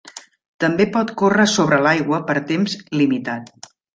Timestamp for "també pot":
0.63-1.11